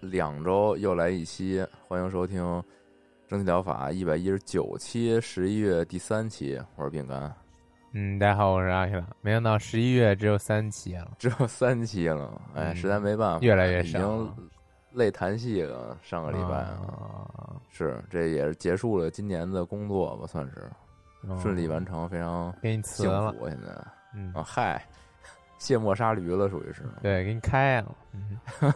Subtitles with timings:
[0.00, 2.42] 两周又来一期，欢迎收听
[3.28, 6.60] 《蒸汽疗法》一百一十九期，十一月第三期。
[6.76, 7.32] 我是饼干，
[7.92, 9.06] 嗯，大家好，我是阿克拉。
[9.20, 14.34] 没想到十一月只有三期了，只有三期了，哎，嗯实在没办法，越来越少已经
[14.92, 15.98] 累弹戏了。
[16.00, 20.70] 上个礼拜啊，啊，是这也是结束了今年的工作吧，算是
[21.28, 23.46] 哦顺利完成，非常给你辞了，福。
[23.46, 23.68] 现在
[24.14, 24.82] 嗯，啊，嗨，
[25.58, 26.84] 卸磨杀驴了，属于是。
[27.02, 28.38] 对，给你开了，嗯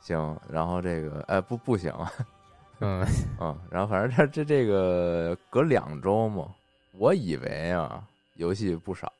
[0.00, 1.92] 行，然后这个哎不不行，
[2.80, 3.04] 嗯，
[3.40, 6.48] 嗯，然后反正这这这个隔两周嘛，
[6.92, 8.02] 我以为啊
[8.36, 9.12] 游戏不少，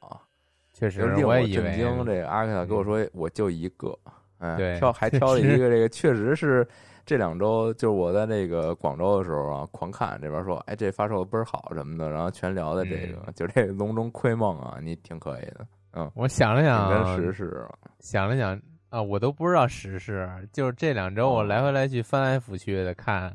[0.72, 2.04] 确实，就令我震惊。
[2.04, 3.96] 这个阿克塔跟我说我就一个，
[4.38, 6.66] 哎，对挑还挑了一个这个，确实是
[7.04, 18.58] 这两周就是我在这个广州的时候啊，狂看这边说，哎这发售倍儿好什么的，然后全聊的这个，嗯就这个笼中窥梦啊，你挺可以的，嗯，我想了挺想，跟实事啊，想了想
[18.90, 23.34] 啊，我都不知道时事，就是这两周我哦来回来去翻来覆去的看，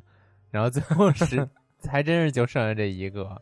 [0.52, 1.48] 然后最后是
[1.90, 3.42] 还真是就剩下这一个，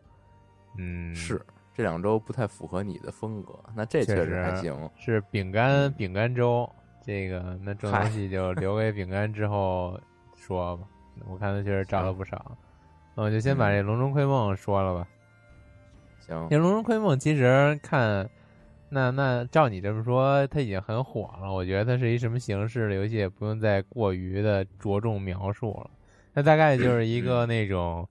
[0.77, 1.41] 嗯，是
[1.73, 6.69] 这两周不太符合你的风格，那这确确实还行，是饼干饼干粥，
[7.03, 9.99] 这个那这东西就留给饼干之后
[10.35, 10.87] 说吧。
[11.27, 12.57] 我看他确实找了不少，
[13.15, 15.07] 那我就先把这《龙中窥梦》说了吧。
[16.19, 18.27] 行这《龙中窥梦》其实看，
[18.93, 21.51] 那那照你这么说，它已经很火了。
[21.51, 25.89] 我觉得它是一什么形式的游戏，也不用再过于的着重描述了。
[26.33, 28.07] 它大概就是一个 那种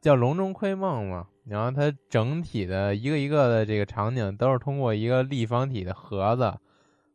[0.00, 6.54] 叫《龙中窥梦》嘛，然后它整体的一个一个的这个场景都是通过一个立方体的盒子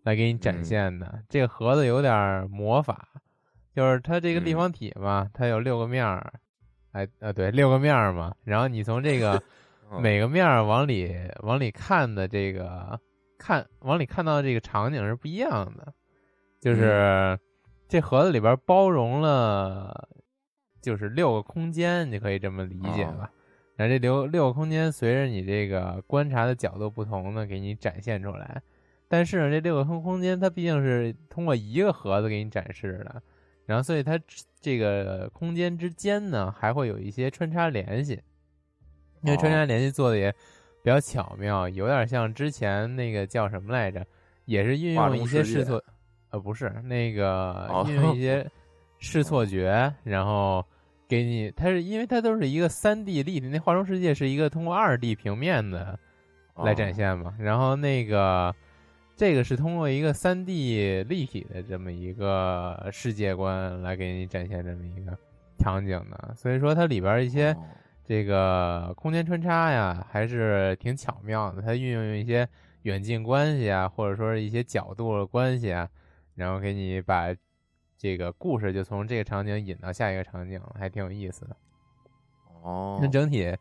[0.03, 1.21] 来给你展现的。
[1.29, 3.07] 这个盒子有点魔法，
[3.75, 6.33] 就是它这个立方体嘛，它有六个面儿，
[6.91, 8.33] 哎啊对，六个面儿嘛。
[8.43, 9.41] 然后你从这个嗯
[9.99, 11.11] 每个面儿往里
[11.41, 12.99] 往里看的这个
[13.37, 15.91] 看往里看到的这个场景是不一样的，
[16.59, 17.39] 就是
[17.87, 20.07] 这盒子里边包容了
[20.81, 23.31] 就是六个空间，你可以这么理解吧。
[23.75, 28.61] 然后这六六个空间随着你这个观察的角度不同呢，给你展现出来。
[29.07, 33.23] 但是呢，这六个空空间它毕竟是通过一个盒子给你展示的，
[33.65, 34.19] 然后所以它
[34.61, 38.21] 这个空间之间呢还会有一些穿插联系。
[39.21, 40.31] 因为穿插联系做的也
[40.81, 44.05] 比较巧妙，有点像之前那个叫什么来着，
[44.45, 45.83] 也是运用一些试错，
[46.29, 48.49] 呃，不是那个哦运用一些
[48.97, 50.65] 试错觉，然后
[51.07, 55.99] 给你，它是因为它都是一个三 D 立体，那画中世界是一个通过二 D 平面的
[56.55, 58.55] 来展现嘛，然后那个
[59.17, 65.17] 这个是通过一个三 D 立体的这么一个世界观来给你展现这么一个
[65.57, 67.53] 场景的，所以说它里边一些。
[68.09, 71.61] 哦这个空间穿插呀，还是挺巧妙的。
[71.61, 72.49] 它运用一些
[72.81, 75.87] 远近关系啊，或者说是一些角度的关系啊，
[76.33, 77.27] 然后给你把
[77.95, 81.55] 这个故事就从这个场景引到下一个场景，还挺有意思的。
[82.63, 83.55] 哦，那整体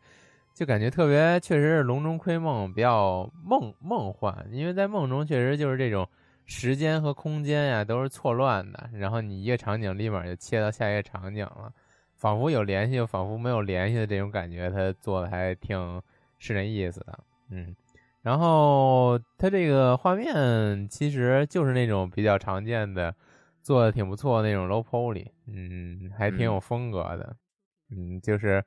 [0.55, 6.09] 就感觉特别，确实是笼中窥梦，比较梦梦幻，因为在梦中确实就是这种
[6.47, 11.71] 时间和空间呀都是错乱的，然后你一个场景立马就切到下一个场景了。
[12.19, 16.01] 仿佛有联系，又仿佛没有联系的这种感觉，他做的还挺
[16.37, 17.19] 是那意思的，
[17.49, 17.75] 嗯。
[18.21, 23.15] 然后它这个画面其实就是那种比较常见的，
[23.63, 27.33] 做的挺不错的那种 low poly，嗯，还挺有风格的，
[27.91, 28.61] 嗯，就是，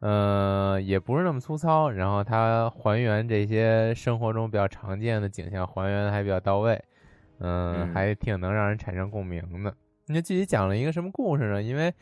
[0.00, 6.74] 呃，也不是那么粗糙，然后它还原这些生活中比较常见的景象，还原的还比较到位，
[7.38, 9.74] 嗯，嗯还挺能让人产生共鸣的。
[10.06, 11.62] 那具体讲了一个什么故事呢？
[11.62, 11.92] 因为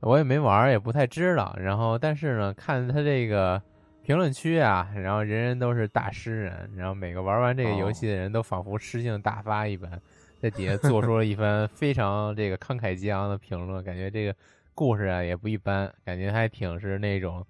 [0.00, 1.56] 我也没玩儿，也不太知道。
[1.58, 3.60] 然后，但是呢，看他这个
[4.02, 10.00] 评论区啊，然后人人都是大诗人，然后每个玩完这个游戏的人都仿佛诗性大发一般，
[10.40, 14.34] 在底下做出了一番非常这个慷慨激昂的评论，感觉这个
[14.74, 17.44] 故事啊也不一般，感觉还挺是那种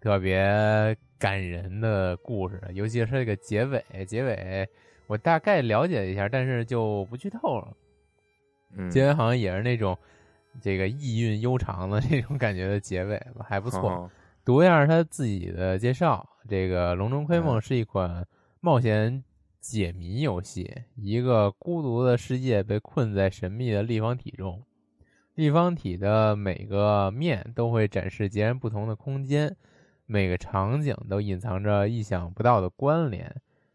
[0.00, 4.68] 特别感人的故事，尤其是这个结尾，结尾
[5.06, 7.68] 我大概了解一下，但是就不剧透了。
[8.76, 9.96] 嗯，结尾好像也是那种
[10.60, 13.90] 这个意韵悠长的这种感觉的结尾吧，还不错。
[13.90, 14.10] 哦
[14.46, 18.24] 读一下他自己的介绍，这个《龙中窥梦》嗯是一款
[18.60, 19.24] 冒险
[19.58, 24.62] 解谜游戏，一个孤独的世界被困在神秘的立方体中，
[25.34, 29.56] 立方体的每个面都会展示截然不同的空间，
[30.06, 33.34] 每个场景都隐藏着意想不到的关联。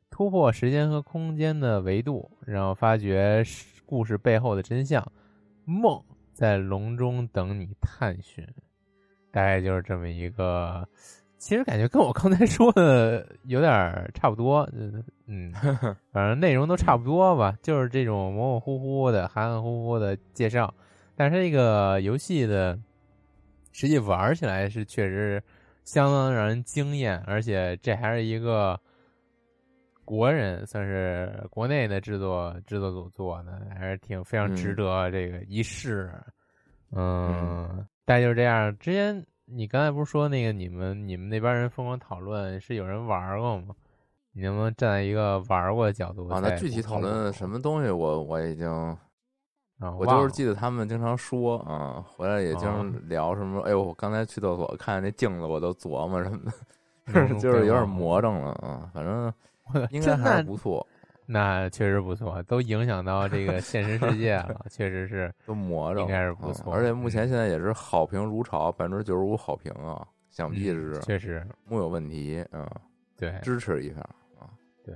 [0.09, 3.43] 突破时间和空间的维度，然后发掘
[3.85, 5.05] 故事背后的真相。
[5.65, 6.01] 梦
[6.41, 8.43] 在笼中等你探寻。
[9.29, 10.83] 大概就是这么一个，
[11.37, 15.53] 其实感觉跟我刚才说的有点差不多，嗯嗯，
[16.11, 20.73] 反正内容都差不多吧，就是这种模模糊糊的、含含糊糊的介绍。
[21.15, 22.75] 但是这个游戏的
[23.71, 25.41] 实际玩起来是确实
[25.85, 28.77] 相当让人惊艳，而且这还是一个
[30.11, 36.11] 国人，算是国内的制作制作组做的，还是挺非常值得这个一试。
[36.91, 38.77] 嗯，大概就是这样。
[38.77, 43.73] 之前你刚才不是说那个你们你们那边人疯狂讨论，是有人玩过吗？
[44.33, 46.27] 你能不能站在一个玩过的角度？
[46.27, 48.69] 啊，那具体讨论什么东西我我已经，
[49.79, 53.61] 啊，我就是记得他们经常说啊，回来也经常聊什么。
[53.61, 56.51] 哎呦，我刚才去厕所看见那镜子，我都琢磨什么
[57.07, 58.91] 的， 就是有点魔怔了啊。
[58.93, 59.33] 反正
[59.91, 60.85] 应该还是不错。
[61.25, 66.73] 那确实不错，都影响到这个现实世界了， 确实是都魔着，应该是不错。
[66.73, 72.69] 而且目前现在也是好评如潮，百分之九十五好评啊，想必是确实木有问题啊。
[73.15, 74.01] 对，支持一下
[74.39, 74.49] 啊。
[74.83, 74.93] 对，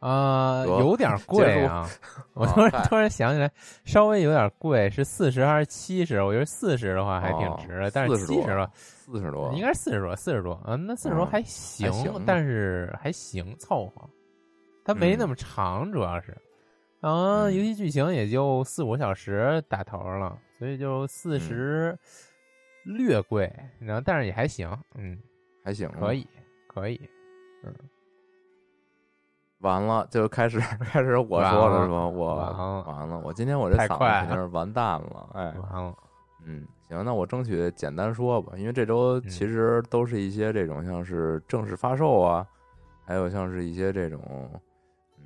[0.00, 1.88] 啊，有点 贵啊！
[2.34, 3.50] 我突然突然想起来，
[3.84, 6.22] 稍微有点贵，是四十还是七十？
[6.22, 11.90] 我觉得四十的话还挺值的，但是七十了，四十多，应该是四十多，四十多啊，那四十多还行，
[12.24, 14.08] 但是还行，凑合。
[14.84, 16.36] 它没那么长，主要是，
[17.00, 21.98] 然后游戏剧情也就四五小时打头了，所以就四十
[22.84, 25.18] 略贵，然后但是也还行，嗯，
[25.64, 26.26] 还行，可以，
[26.68, 27.00] 可以，
[27.64, 27.74] 嗯。
[29.60, 32.06] 完了，就开始 开始我说了是吧？
[32.06, 32.34] 我
[32.86, 35.94] 完了，我今天我这嗓子肯定是完蛋了，哎，完了，
[36.44, 42.46] 嗯，行，那我争取简单说吧，因为这周其实都是一些这种像是正式发售啊，
[43.04, 44.20] 还有像是一些这种，
[45.18, 45.24] 嗯，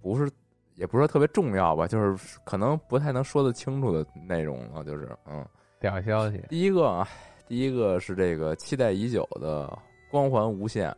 [0.00, 0.30] 不是，
[0.74, 5.44] 也不是说特别重要吧，就是可能不太能说得清楚的内容了，就是嗯，
[5.78, 6.42] 屌消息。
[6.48, 7.06] 第一个啊，
[7.46, 9.66] 第一个是这个期待已久的
[10.10, 10.90] 《光环无限》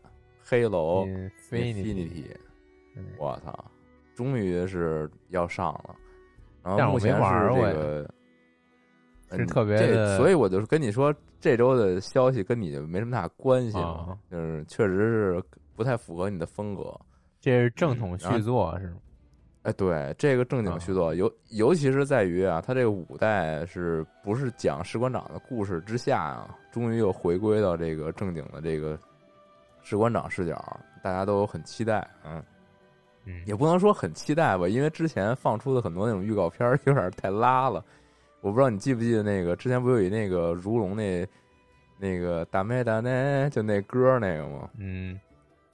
[0.44, 2.26] 黑楼 Infinity。
[3.18, 3.64] 我操，
[4.14, 5.94] 终于是要上了，
[6.62, 7.20] 然后目前是
[7.54, 8.10] 这个
[9.32, 15.42] 是特别的，所以我就跟你说，这周的消息跟你就没什么大关系嘛，就是确实是
[15.76, 16.94] 不太符合你的风格。
[17.40, 18.96] 这是正统续作是吗？
[19.62, 28.98] 哎，对，这个正经续作，尤尤其是在于啊，他这个五代是不是讲士官长的故事之下啊，终于又回归到这个正经的这个
[29.82, 32.42] 士官长视角，大家都很期待，嗯。
[33.24, 37.84] 嗯，也不能说很期待吧，因为之前放出的很多那种预告片有点太拉了。
[38.40, 41.26] 我不知道你记不记得那个之前不有一那个如龙那
[41.98, 44.70] 那个大妹大妹就那歌那个吗？
[44.78, 45.20] 嗯，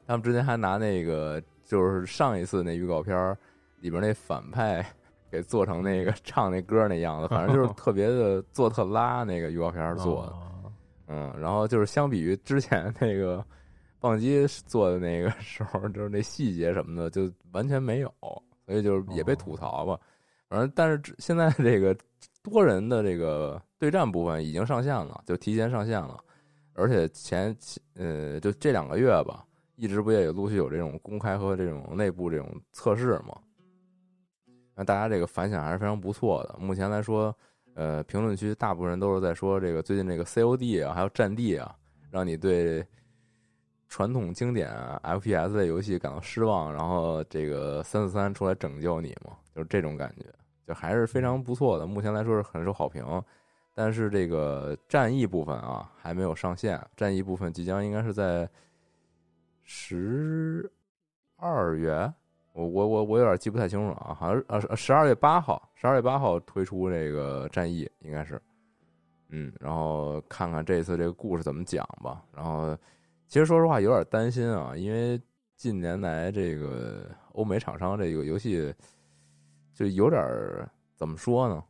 [0.07, 3.37] 他们之前还拿那个就是上一次那预告片
[3.81, 4.85] 里边那反派
[5.31, 10.33] 给做成那个唱那歌那样子，反正就是特别的 做特拉那个预告片做的。
[11.07, 13.45] 嗯，然后就是相比于之前那个。
[13.99, 18.12] 棒机做的那个 时候，就是那细节什么的就完全没有，
[18.67, 19.99] 所以就是也被吐槽吧。
[20.49, 21.97] 反正但是现在这个
[22.43, 26.19] 多人的这个对战部分已经上线了，就提前上线了，
[26.75, 27.57] 而且前
[27.95, 33.37] 呃就这两个月吧，一直不也有陆续有这种公开和这种内部这种测试嘛。
[34.76, 36.57] 那大家这个反响还是非常不错的。
[36.61, 37.35] 目前来说，
[37.75, 41.75] 呃，评论区大部分人都是在说这个最近这个 COD 啊，还有战地啊，
[42.11, 42.87] 让你对。
[43.88, 44.69] 传统经典
[45.02, 50.26] FPS 类游戏感到失望，然后这个三四三出来拯救你嘛，就是这种感觉，
[50.66, 51.87] 就还是非常不错的。
[51.87, 53.05] 目前来说是很受好评，
[53.75, 58.49] 但是这个战役部分啊还没有上线，战役部分即将应该是在
[59.62, 60.69] 十
[61.37, 62.12] 二月，
[62.52, 68.43] 我我我我有点记不太清楚啊，好像呃十二月八号，十二月八号推出这个战役应该是，
[69.28, 72.76] 嗯，然后看看这次这个故事怎么讲吧，然后。
[73.26, 75.21] 其实说实话有点担心啊，因为
[75.56, 78.75] 近年来这个欧美厂商这个游戏
[79.75, 80.23] 就有点
[80.95, 81.62] 怎么说呢，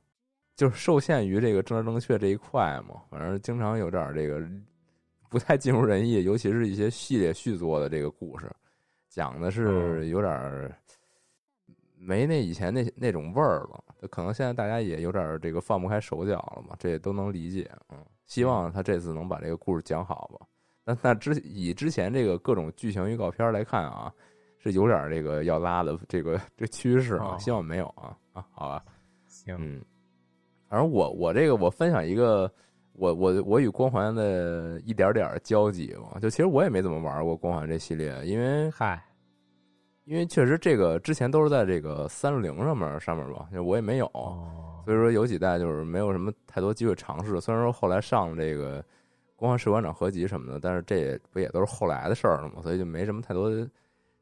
[0.55, 4.43] 就是受限于这个政治正确这一块嘛，反正经常有点这个
[5.29, 8.51] 不太尽如人意，尤其是一些系列续作的这个故事，
[9.09, 10.73] 讲的是有点
[11.99, 13.83] 没那以前那那种味儿了。
[14.11, 17.69] 可能现在大家也有点这个放不开手脚了嘛，这也都能理解。
[17.89, 20.47] 嗯，希望他这次能把这个故事讲好吧。
[20.87, 24.11] 那那之以之前这个各种剧情预告片来看啊，
[24.59, 28.85] 是有点这个要拉的这个这趋势啊，哦希望没有啊啊，好吧。
[29.27, 29.83] 行，嗯，
[30.69, 32.51] 反正我我这个我分享一个
[32.93, 39.05] 我我我与光环的一点点交集嘛，就其实我也没怎么玩过光环这系列，因为嗨，
[40.05, 47.41] 因为确实这个之前都是在这个三六零上面上面吧，就我也没有，哦，所以说有几代就是没有什么太多机会尝试。
[47.41, 48.83] 虽然说后来上了这个
[49.37, 53.69] 光环士官长合集什么的，但是这也不也都是后来的事儿了嘛，所以就没什么太多的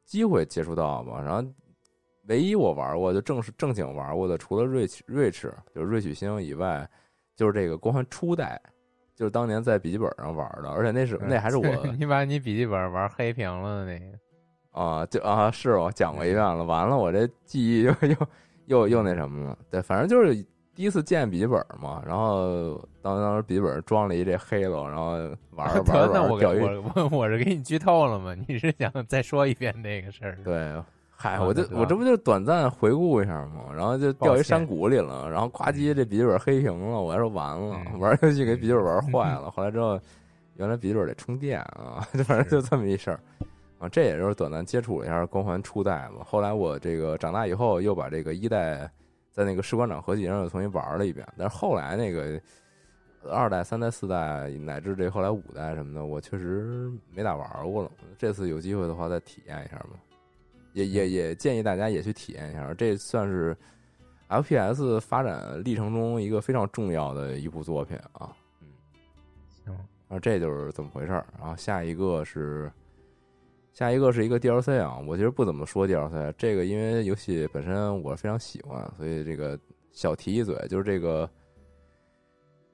[0.03, 1.21] 机会接触到嘛。
[1.21, 1.49] 然后
[2.27, 6.87] 唯一我玩过就正式正经玩过的，除了瑞奇瑞驰就是瑞曲星以外，
[7.35, 8.61] 就是这个光环初代，
[9.15, 11.65] 就是当年在笔记本上玩的，而且那是那还是我
[11.97, 16.63] 你把你笔记本玩黑屏了的那个，啊，就啊，是我讲过一遍了。
[16.63, 18.27] 完了，我这记忆又又
[18.65, 19.57] 又又那什么了。
[19.69, 25.11] 对，反正就是第一次见笔记本嘛，然后当当时笔记本装了一这黑了，然后
[25.55, 26.77] 玩着 玩着那我给玩着钓鱼。
[26.77, 28.35] 我 我我是给你剧透了吗？
[28.47, 30.37] 你是想再说一遍那个事儿？
[30.43, 30.73] 对，
[31.15, 39.49] 嗨，啊我就我这不就短暂回顾一下嘛，然后就掉一山谷里了，然后呱唧这笔记本黑屏了，我还说完了，嗯 玩游戏给笔记本玩坏了。
[39.49, 39.97] 后来之后，
[40.57, 43.19] 原来笔记本得充电啊，反正就这么一事儿。
[43.79, 46.23] 啊，这也就是短暂接触了一下光环初代嘛。
[46.25, 48.89] 后来我这个长大以后，又把这个一代
[49.35, 51.27] 在那个士官长合集上又重新玩了一遍。
[51.37, 52.41] 但是后来那个
[53.29, 57.91] 二代、三代、四代，乃至这后来五代什么的，我确实没咋玩过了。
[58.17, 59.89] 这次有机会的话，再体验一下吧。
[60.71, 63.55] 也也也建议大家也去体验一下，这算是
[64.29, 68.33] FPS 发展历程中一个非常重要的一部作品啊。
[68.61, 68.67] 嗯，
[69.47, 71.25] 行，然后这就是怎么回事儿。
[71.37, 72.71] 然后下一个是，
[73.75, 74.97] 下一个是一个 DLC 啊。
[75.05, 79.59] 我其实不怎么说 DLC，这个因为游戏本身我非常喜欢，所以这个
[79.91, 81.29] 小提一嘴，就是这个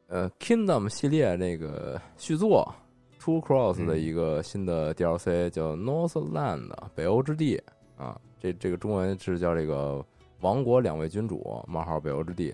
[0.08, 2.72] 呃 Kingdom 系列那个续作
[3.20, 7.60] Two Cross 的一个新的 DLC 叫 Northland 北欧之地
[7.98, 8.16] 啊。
[8.40, 10.06] 这这个中文是叫这个
[10.42, 12.54] 王国两位君主冒号北欧之地。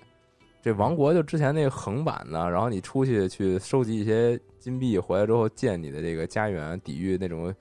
[0.62, 7.54] 这王国就之前那个横版的，然后你出去去收集一些金币，回来之后建你的这个家园，抵御那种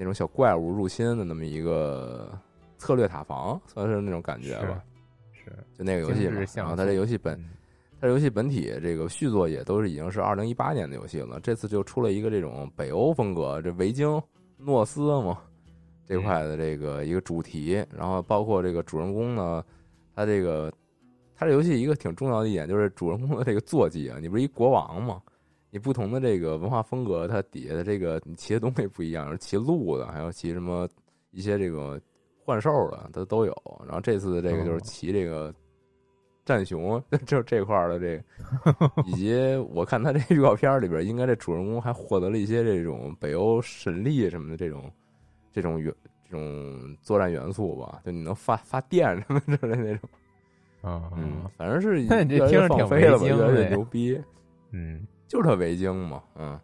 [0.00, 2.32] 那种小怪物入侵的那么一个
[2.78, 4.82] 策略塔防，算是那种感觉吧。
[5.30, 7.50] 是，就那个游戏嘛然后它这游戏本嗯
[8.00, 14.18] 它这游戏本体这个续作也都是已经是二零一八年的游戏了，这次就出了一个这种北欧风格，这维京
[14.56, 15.38] 诺斯嘛
[16.06, 19.62] 这块的这个一个主题，然后包括这个主人公呢，
[20.16, 20.72] 他这个
[21.36, 25.20] 它这游戏一个挺重要的一点就是主人公的这个坐骑啊，你不是一国王嘛，
[25.70, 30.88] 你不同的这个文化风格，它底下的这个你骑的东西不一样，骑鹿的，还有骑什么
[31.30, 32.00] 一些这个
[32.44, 33.82] 幻兽的，它都有。
[33.86, 35.54] 然后这次的这个就是骑这个
[36.44, 39.34] 战熊， 就这块儿的这个，以及
[39.72, 44.90] 我看他这预告片里边，应该这主人公还获得了一些这种北欧神力什么的这种
[45.52, 45.94] 这种元
[46.28, 50.08] 这种作战元素吧，就你能发发电什么之类的那种。
[50.82, 54.18] 嗯嗯，反正是那你听着挺放飞了吧，维京越来越牛逼，
[54.70, 56.60] 嗯，就是他维京嘛，嗯。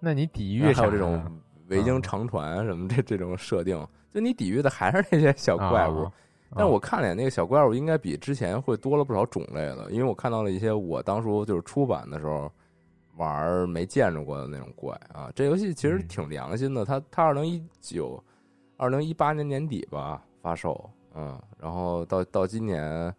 [0.00, 1.30] 那你抵御还有这种呀
[1.68, 6.02] 维京长船什么这这种设定，就你抵御的还是那些小怪物。
[6.02, 6.12] 啊
[6.56, 12.50] 但我看了眼那个小怪物，应该比之前会多了不少种类了，因为我看到了一些我当初就是出版的时候
[13.14, 15.30] 玩没见着过的那种怪啊。
[15.32, 18.20] 这游戏其实嗯挺良心的，它它二零一九、
[18.76, 23.14] 二零一八年年底吧发售，嗯，然后到到今年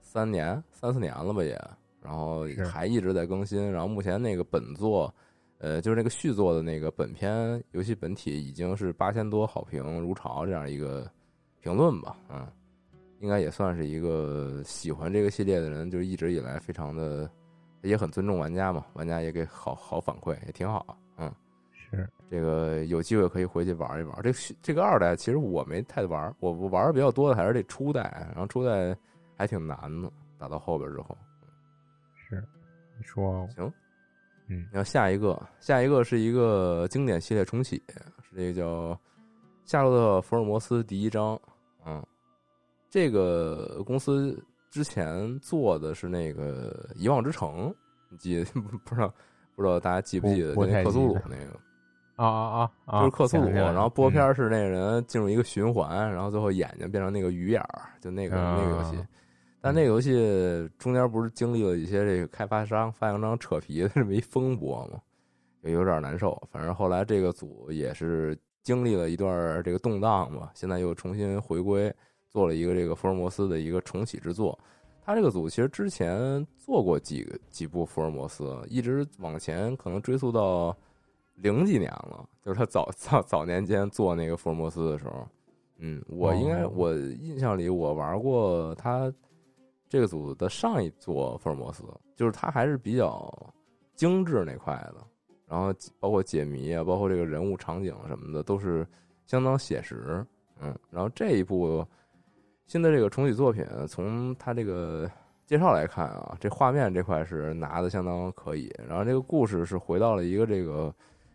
[0.00, 1.56] 三年三四年了吧也，
[2.02, 5.12] 然后还一直在更新，然后目前那个本作。
[5.58, 11.08] 呃，就是那个续作的那个本片游戏本体已经是八千多好评如潮这样一个
[11.60, 12.44] 评论吧，嗯，
[13.20, 17.30] 应该也算是一个喜欢这个系列的人，就是一直以来非常的
[17.82, 21.32] 也很尊重玩家嘛，玩家也给好好反馈，也挺好，嗯，
[21.70, 24.20] 是这个有机会可以回去玩一玩。
[24.20, 28.96] 这这个二代其实我没太玩，我我玩的比较多的还是这初代，然后初代
[29.38, 31.16] 还挺难的，打到后边之后，
[33.02, 33.72] 说行。
[34.48, 37.76] 嗯然后下一个，下一个是一个经典系列重启，
[38.22, 38.92] 是这个叫
[39.64, 41.40] 《夏洛特·福尔摩斯》第一章。
[41.86, 42.04] 嗯，
[42.90, 44.38] 这个公司
[44.70, 47.70] 之前做的是那个《遗忘之城》，
[48.10, 48.44] 你记得
[48.84, 49.12] 不知道
[49.54, 50.54] 不知道大家记不记得？
[50.54, 51.58] 那克苏鲁那个。
[52.16, 53.00] 啊啊啊！
[53.00, 59.06] 就是克苏鲁，然后播片是那个人进入一个循环，然后最后眼睛变成那个鱼眼儿，就那个、那个游戏啊。
[59.62, 60.10] 但那个游戏
[60.76, 65.00] 中间不是经历了一些这个开发商、发行商扯皮的这么一风波吗？
[65.62, 66.36] 也有点难受。
[66.50, 71.94] 反正后来这个组也是经历了一段这个动荡吧，现在又重新回归，
[72.28, 74.58] 做了一个这个福尔摩斯的一个重启之作。
[75.04, 80.76] 他这个组其实之前做过几个几部福尔摩斯，一直往前可能追溯到
[81.36, 85.24] 零几年了，就是他早早早年间做那个福尔摩斯的时候。
[85.78, 89.12] 嗯，我应该、哦我印象里我玩过他
[89.92, 91.84] 这个组的上一座福尔摩斯，
[92.16, 93.30] 就是他还是比较
[93.94, 95.06] 精致那块的，
[95.46, 95.70] 然后
[96.00, 98.86] 包括解谜啊，包括这个人物场景什么的，都是
[99.26, 100.26] 相当写实。
[100.58, 101.86] 嗯，然后这一部
[102.64, 105.10] 新的这个重启作品，从它这个
[105.44, 108.74] 介绍来看啊，这画面这块是拿的相当可以。
[108.88, 110.90] 然后这个故事是回到了一个这个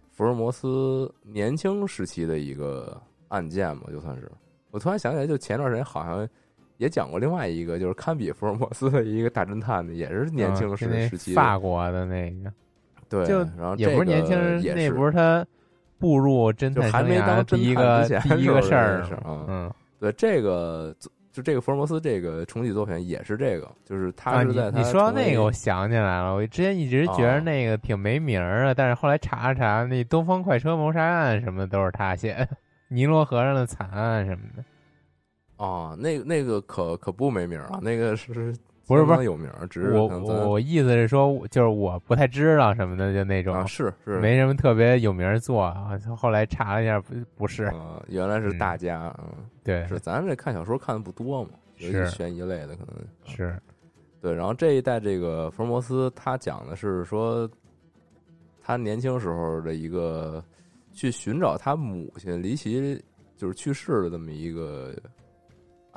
[0.10, 4.32] 福尔摩斯年轻时期的一个案件嘛，就算是。
[4.72, 6.28] 我突然想起来，就前段时间好像
[6.78, 11.36] 也讲过另外一个，就是堪比福尔摩斯的一个大侦探的，也是年轻时嗯时期的。
[11.36, 12.52] 法国的那个，
[13.10, 15.46] 对，就然后也不是年轻人，那也不是他
[16.00, 19.72] 步入侦探还没当侦第一个第一个事儿嗯。
[20.00, 20.96] 对这个
[21.32, 32.48] 就这个福尔摩斯这个重启作品也是这个，就是他是在他你说到那个，我想起来了，我之前一直觉得哦那个挺没名儿的，但是后来查了查，那《东方快车谋杀案》什么的都是他写，
[32.88, 34.64] 尼罗河上的惨案什么的。
[35.58, 38.34] 哦，那个那个可可不没名儿啊，那个是
[38.86, 46.00] 不是不是有名，只是我我我意思是说，就是我不太知道什么的，就那种、啊是是没什么特别有名儿做啊。
[46.16, 51.50] 后来查了一下，不不是，啊，原来是嗯大家，嗯，对，是咱这看小说看的不多嘛，
[51.80, 52.96] 尤其悬疑类的可能
[53.26, 53.60] 是
[54.22, 54.34] 对。
[54.34, 57.50] 然后这一代这个福尔摩斯，他讲的是说
[58.62, 60.42] 他年轻时候的一个
[60.94, 63.04] 去寻找他母亲离奇
[63.36, 64.96] 就是去世的这么一个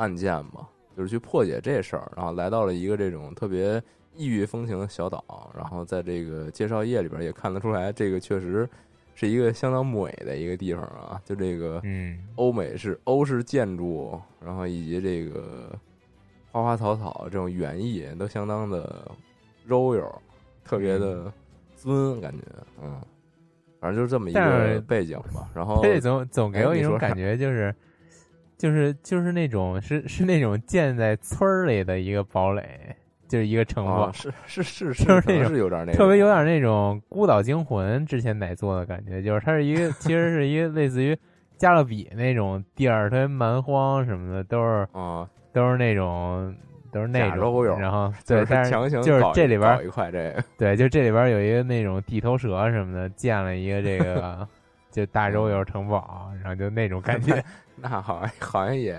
[0.00, 3.82] 案件嘛，就是去破解这事儿，然后来到了一个这种特别
[4.16, 8.68] 异域风情的小岛，然后在这个介绍页里边也看得出来，这个确实
[9.14, 15.78] 是一个相当美的一个地方啊，就这个嗯欧美式欧式建筑，然后以及这个
[16.50, 19.08] 花花草草这种园艺都相当的
[19.66, 20.10] 柔柔，
[20.64, 21.30] 特别的
[21.76, 22.44] 尊，感觉
[22.82, 23.00] 嗯，
[23.78, 25.48] 反正就是这么一个背景吧。
[25.54, 27.74] 然后 这总总给我一种感觉，就是
[28.60, 32.62] 就是就是那种是是那种建在村儿里的一个堡垒，
[33.26, 41.16] 就是一个城堡，啊， 是是是是，就是那种是有点那特别有种点那种孤岛惊魂之前奶做的感觉，就是它是一个其实是一个类似于
[41.56, 46.54] 加勒比那种地儿，特别蛮荒什么的，都是啊，都是那种
[46.92, 54.46] 都是那种然后，对但是强行就是这里边搞一块这个，对，就这里边有一个那种地头蛇什么的，建了一个这个
[54.90, 57.42] 就大肉友城堡，然后就那种感 觉，
[57.76, 58.96] 那好像好像也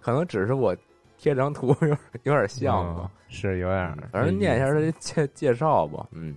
[0.00, 0.76] 可能只是我
[1.16, 3.20] 贴张图 有有点像吧嗯。
[3.28, 6.06] 是有点反正念一下这介介绍吧。
[6.12, 6.36] 嗯，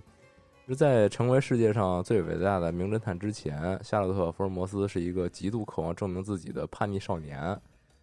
[0.66, 7.56] 是在成为世界上最伟大的名侦探之前，夏洛特·福尔摩斯是一个极度渴望证明自己的叛逆少年。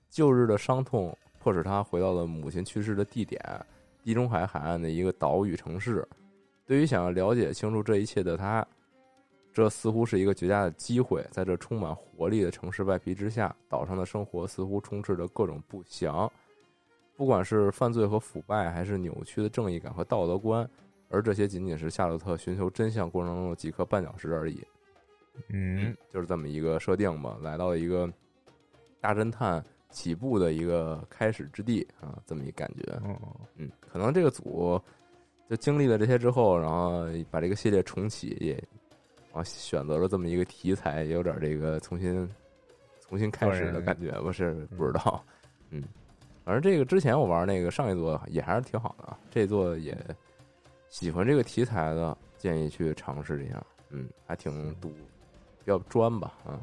[0.09, 3.41] 旧日的伤痛迫使他回到了母亲去世的地点——
[4.01, 6.07] 地中海海岸的一个岛屿城市。
[6.65, 8.65] 对于想要了解清楚这一切的他，
[9.55, 11.25] 这似乎是一个绝佳的机会。
[11.31, 16.29] 在这充满活力的城市外皮之下，岛上的生活似乎充斥着各种不祥。
[17.15, 20.69] 不管是犯罪和腐败，还是扭曲的正义感和道德观，
[21.07, 24.61] 而这些仅仅是夏洛特寻求真相过程中的几颗绊脚石而已。
[25.47, 28.11] 嗯，就是这么一个设定吧，来到了一个
[28.99, 32.91] 大侦探起步的一个开始之地啊，这么一感觉。
[33.05, 33.17] 哦，
[33.55, 34.77] 嗯，可能这个组
[35.49, 38.61] 就经历了这些之后，然后把这个系列重启，也
[39.35, 42.27] 啊选择了这么一个题材，也有点这个重新
[43.01, 45.21] 重新开始的感觉吧，是不知道。
[45.69, 45.83] 嗯，
[46.45, 49.95] 反正这个之前我玩那个上一座也还是挺好的啊，这座也
[50.87, 53.61] 喜欢这个题材的，建议去尝试一下。
[53.89, 56.59] 嗯，还挺赌比较专吧啊。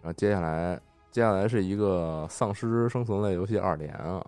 [0.00, 4.24] 然后接下来接下来是一个丧尸生存类游戏二连啊，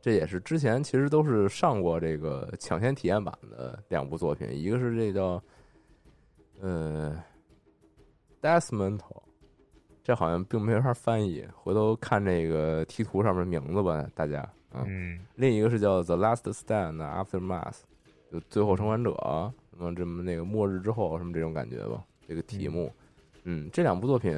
[0.00, 5.42] 这也是之前其实都是上过这个抢先体验版的两部作品，一个是这叫
[6.60, 7.22] 呃
[8.40, 9.22] Death Mental，
[10.02, 14.40] 这好像并没法翻译，回头看这个题图上面名字吧，大家
[14.70, 14.84] 啊。
[14.86, 17.80] 嗯另一个是叫 The Last Stand Aftermath，
[18.30, 22.92] 就最后生还者，什么这么那个末日之后什么这种感觉吧，这个题目。
[23.44, 24.32] 嗯，这两部作品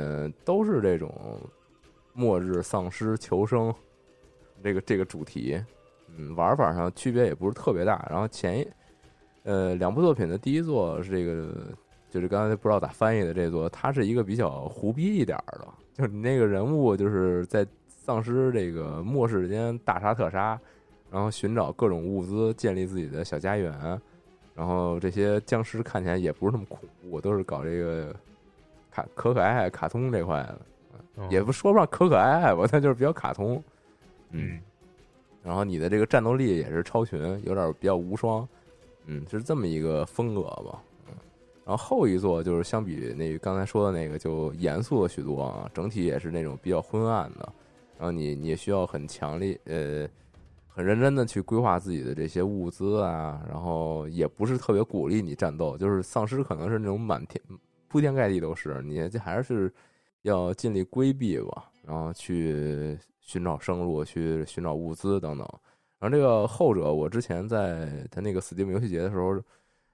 [0.44, 1.40] 都是这种
[2.12, 3.74] 末日丧尸求生
[4.62, 5.62] 这个这个主题。
[6.16, 8.06] 嗯，玩法上区别也不是特别大。
[8.10, 8.68] 然后前一
[9.44, 11.72] 呃两部作品的第一作是这个
[12.10, 20.58] 就是刚才不知道咋翻译的这座，它是一个比较胡逼一点儿的，就是你那个人物就是在丧尸这个末世间大杀特杀，
[21.10, 24.00] 然后寻找各种物资，建立自己的小家园，
[24.54, 28.14] 然后这些僵尸看起来也不是那么恐怖，都是搞这个
[28.90, 30.60] 卡可可爱爱卡通这块的，
[31.16, 33.62] 嗯也不说不上可可爱爱吧，但就是比较卡通，
[34.30, 34.58] 嗯
[35.42, 38.46] 然后你的这个战斗力也是超群，有点比较无双，
[39.06, 40.87] 嗯，是这么一个风格吧，嗯。
[41.68, 47.52] 然后后一座就是相比那刚才说的那个就严肃了许多啊，整体也是那种比较昏暗的，
[47.98, 50.08] 然后你你需要很强力呃，
[50.66, 57.38] 很认真的去规划自己的这些物资啊，然后也不是特别鼓励你战斗，就是丧尸可能是那种满天
[57.86, 59.70] 铺天盖地都是，你这还是
[60.22, 65.46] 要尽力规避吧，然后去寻找生路，去寻找物资等等。
[65.98, 69.38] 然后这个后者，我之前在他那个 Steam 游戏节的时候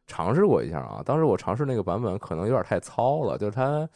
[0.06, 3.88] 尝试过一下啊，当时我尝试那个版本可能有点太糙了，就是它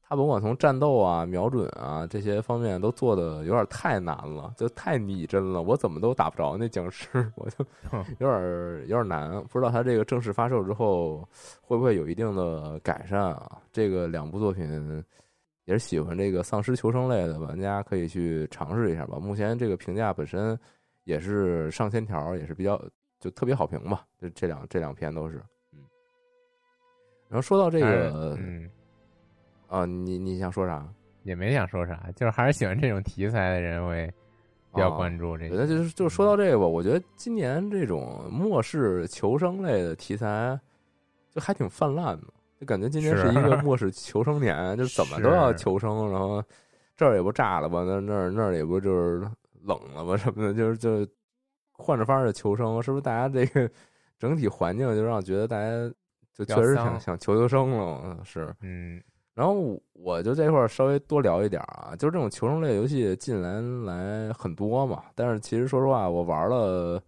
[0.00, 7.64] 它甭管从战斗啊、瞄准啊这些方面都做的有点太难了，就太拟真了，我怎么都打不着那僵尸， 我就
[8.18, 9.30] 有点有点难。
[9.44, 11.28] 不知道它这个正式发售之后
[11.60, 13.58] 会不会有一定的改善啊？
[13.72, 15.04] 这个两部作品。
[15.64, 19.18] 也是喜欢这个丧尸求生类的玩家可以去尝试一下吧。
[19.18, 20.58] 目前这个评价本身
[21.04, 22.82] 也是上千条，也是比较
[23.20, 24.04] 就特别好评吧。
[24.20, 25.80] 就这两这两篇都是，嗯。
[27.28, 28.68] 然后说到这个，嗯，
[29.68, 30.86] 啊，你你想说啥？
[31.24, 34.06] 也没想说啥，就是还是喜欢这种题材的人会
[34.72, 35.56] 比较关注这个。
[35.56, 40.58] 那就是就是说到这个吧，我觉得今年这种末世求生类的题材
[41.30, 42.26] 就还挺泛滥的。
[42.58, 46.42] 就感觉今年是一个末世求生年，就是怎么都要求生，然后
[46.96, 49.20] 这儿也不炸了吧，那那儿那儿也不就是
[49.62, 51.06] 冷了吧什么的，就是就
[51.78, 53.00] 换着法儿的求生，是不是？
[53.00, 53.70] 大家这个
[54.18, 55.70] 整体环境就让觉得大家
[56.34, 59.02] 就确实想想求求生了，是嗯。
[59.34, 67.02] 然后我就这块儿稍微多聊一点啊，就是这种求生类游戏近年来很多嘛，但是其实说实话，我玩了。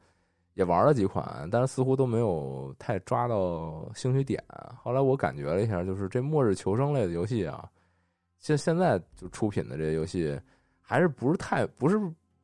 [0.54, 4.42] 也玩了几款，但是似乎都没有太抓到兴趣点。
[4.82, 7.66] 后来我感觉了一下，就是这末日求生类的游戏啊，
[8.36, 10.38] 现现在就出品的这些游戏，
[10.82, 11.98] 还是不是太不是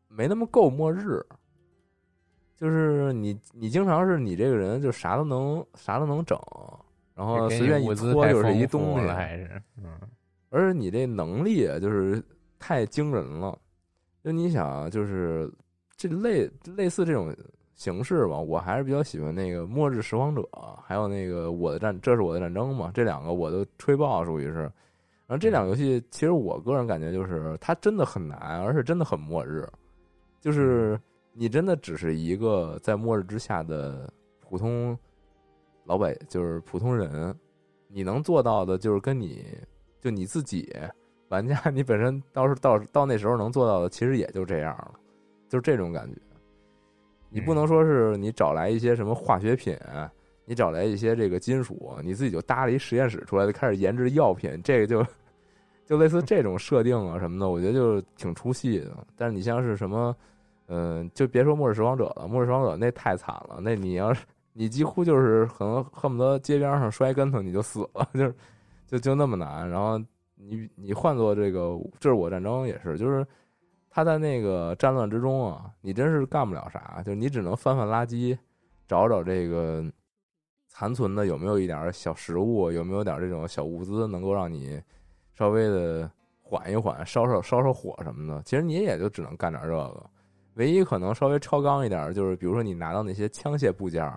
[0.09, 1.23] 没那么够末日。
[2.57, 6.39] 就是你你经常是你这个人就啥都能啥都能整，
[7.15, 10.01] 然后随便一搓就是一东西，还是嗯，
[10.51, 12.23] 而且你这能力就是
[12.59, 13.59] 太惊人了。
[14.25, 15.53] 就你想，就是
[15.97, 17.35] 这类类似这种。
[17.77, 20.41] 形式吧，我还是比较喜欢那个《末日拾荒者》，
[20.83, 24.61] 还有那个《我的战这是我的战争》嘛，这两个我都吹爆，属于是。
[25.27, 29.69] 然后这两个游戏，其实我个人感觉就是它真的很难，而且真的很末日。
[30.41, 30.99] 就是
[31.39, 34.99] 你真的只是一个在末日之下的普通
[35.85, 37.35] 老百，就是普通人，
[37.89, 39.45] 你能做到的就是跟你
[40.01, 40.75] 就你自己
[41.29, 44.95] 玩家，你本身到时到到那时候能做到的，其实也就这样了，
[45.49, 46.19] 就是这种感觉。
[47.29, 49.77] 你不能说是你找来一些什么化学品，
[50.47, 55.05] 你找来一些这个金属，你自己就搭了一实验室出来，就开始研制药品，这个就
[55.85, 59.07] 就类似这种设定啊什么的，我觉得就挺出戏的。
[59.17, 60.17] 但是你像是什么，
[60.67, 68.35] 嗯，就别说末日拾荒者了，末日拾荒者那太惨了，那你要是你几乎就是可能恨不得街边上摔跟头你就死了， 就是
[68.87, 69.69] 就就那么难。
[69.69, 69.99] 然后
[70.35, 73.27] 你你换做这个这是我战争也是，就是。
[73.89, 78.37] 他在那个战乱之中啊，你真是干不了啥，就是你只能翻翻垃圾，
[78.87, 79.83] 找找这个
[80.69, 84.79] 残存的有没有一点小食物，有没有点这种小物资，能够让你
[85.33, 86.11] 稍微的
[86.43, 88.43] 缓一缓，烧烧烧烧火什么的。
[88.43, 90.11] 其实你也就只能干点这个，
[90.57, 94.13] 唯一可能稍微超纲一点，就是比如说你拿到那些枪械部件，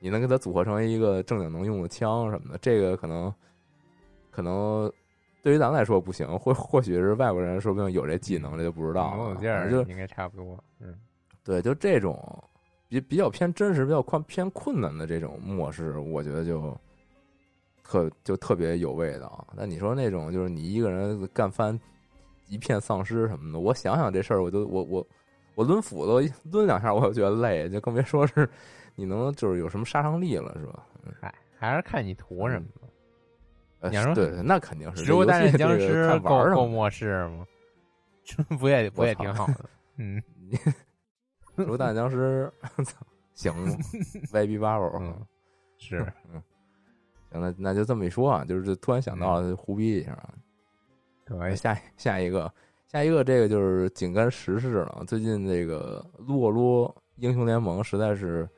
[0.00, 3.34] 你能给它组合成一个正经能用的枪什么的，这个可能
[4.30, 4.90] 可能。
[5.40, 9.34] 对于咱们来说不行，或或许是外国人，说不定有这技能，这就不知道。
[9.70, 10.58] 就应该差不多。
[10.80, 10.92] 嗯，
[11.44, 12.20] 对，就这种
[12.88, 16.76] 比比较偏真实、比较困偏困难的这种模式，我觉得就
[17.84, 19.46] 特就特别有味道。
[19.56, 21.78] 那你说那种就是你一个人干翻
[22.48, 25.06] 一片丧尸什么的，我想想这事儿，我都我我
[25.58, 28.48] 我抡斧子抡两下，我就觉得累，就更别说是
[28.94, 30.86] 你能就是有什么杀伤力了，是吧？
[31.20, 32.68] 嗨，还是看你图什么。
[33.90, 35.02] 你说对，那肯定是。
[35.06, 37.44] 植 物大战僵尸够够末世吗？
[38.56, 39.64] 不也不也挺好的？
[39.96, 40.22] 嗯，
[41.56, 42.52] 植物大战僵尸
[43.34, 43.52] 行
[44.32, 44.88] ，YB 八五
[45.76, 46.40] 是嗯，
[47.32, 50.32] 行那那就这么一说啊，就是突然想到了胡逼一下啊。
[51.26, 52.52] 对，下下一个
[52.90, 55.04] 下一个这个就是紧跟时事了。
[55.06, 58.48] 最近这个撸啊撸英雄联盟实在是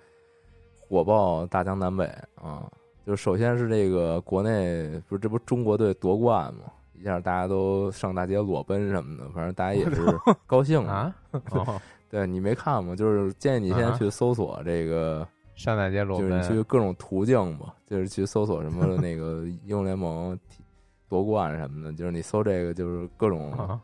[0.79, 2.05] 火爆大江南北
[2.37, 2.71] 啊。
[3.05, 6.61] 就是首先是这个国内不是这不中国队夺冠嘛，
[6.95, 10.07] 一下大家都上大街裸奔什么的，反正大家也是
[10.47, 11.13] 高兴啊。
[11.51, 12.95] 哦，对你没看吗？
[12.95, 20.39] 就是建议你先去搜索这个，上大街裸就是奔你去各种途径吧，就是去搜索什么那个英雄联盟
[21.09, 23.81] 夺冠什么的，就是你搜这个就是各种啊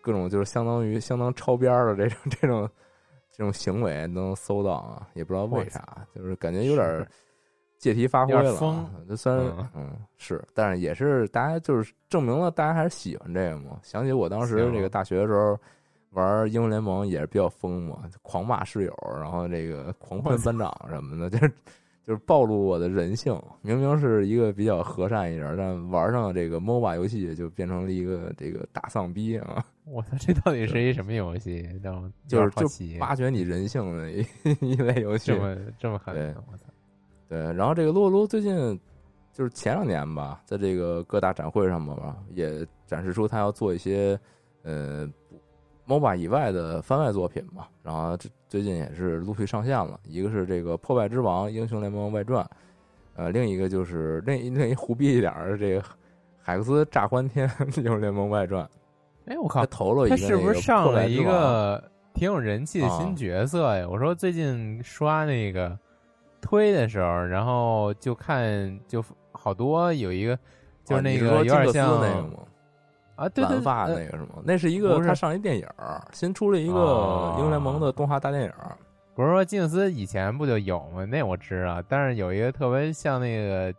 [0.00, 2.70] 各种就是相当于相当超边儿的这种 这种
[3.30, 7.06] 这种行为能搜到啊，也不知道为啥，就是感觉有点儿
[7.78, 13.78] 借题发挥了啊，有点疯就虽然嗯嗯是，但是也是大家就是证明了大家还是喜欢这个嘛。
[13.82, 15.58] 想起我当时行这个大学的时候
[16.10, 21.52] 玩英雄联盟也是比较疯嘛，狂骂室友，然后这个狂喷班长什么的， 就是。
[22.06, 29.64] 就是暴露我的人性，明明是一个比较和善一点儿，但玩上这个 MOBA 游戏就变成了一个这个大丧逼啊！
[29.90, 31.68] 我操，这到底是一什么游戏？
[31.82, 34.24] 让我就是就挖掘你人性的一
[34.60, 35.38] 一类游戏这。
[35.38, 36.64] 么这么狠对，我操！
[37.28, 38.78] 对，然后这个撸啊撸最近
[39.32, 44.18] 就是前两年吧，在这个各大展会上面吧，也展示出他要做一些
[44.62, 45.08] 呃
[45.86, 47.66] MOBA 以外的番外作品嘛。
[47.82, 52.44] 然后这最近也是陆续上线了，一个是这个《破败之王：英雄联盟外传》，
[53.14, 55.80] 呃，另一个就是另一另一胡逼一点儿的这个
[56.38, 58.64] 《海克斯炸欢天英雄联盟外传》。
[59.26, 61.82] 哎，我靠他，投了一他是不是上了一个
[62.14, 63.86] 挺有人气的啊新角色呀？
[63.88, 65.78] 我说最近刷那个
[66.40, 70.38] 推的时候，然后就看就好多有一个
[70.84, 72.38] 就是那个有点像那个吗？
[73.16, 74.28] 啊，对对蓝发呃那个是吗？
[74.42, 78.76] 那是一个他上一电影儿，新出了一个哦英雄联盟的动画大电影儿。
[79.14, 81.04] 不是说金克斯以前不就有吗？
[81.04, 83.74] 那我知道，但是有一个特别像那个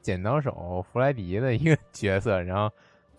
[0.00, 2.68] 剪刀手弗莱迪的一个角色，然后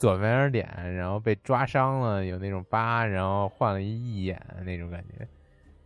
[0.01, 5.27] 左边是脸，然后被抓伤了，有那种疤，然后换了一义眼那种感觉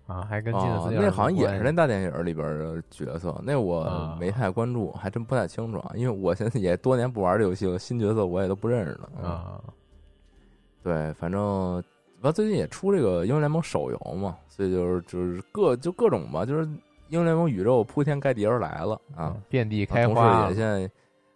[0.08, 5.92] 啊，还跟金克哦斯有点那好像也是那大电影里边的角色，那我啊没太关注，还真不太清楚啊。
[5.96, 9.10] 因为我现在也多年不玩这游戏了，新角色我也都不认识了。
[9.22, 9.62] 嗯，啊。
[10.82, 11.84] 对，反正
[12.22, 16.64] 完最近也出这个英雄联盟手游嘛，所以就是就是各就各种吧，就是
[17.10, 19.36] 英雄联盟宇宙铺天盖地而来了啊。
[19.50, 20.90] 遍地开花事也现在，